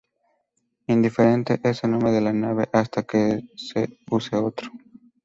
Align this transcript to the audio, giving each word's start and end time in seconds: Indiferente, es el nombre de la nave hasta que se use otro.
Indiferente, 0.87 1.61
es 1.63 1.83
el 1.83 1.91
nombre 1.91 2.09
de 2.09 2.21
la 2.21 2.33
nave 2.33 2.67
hasta 2.73 3.03
que 3.03 3.41
se 3.55 3.99
use 4.09 4.35
otro. 4.35 4.71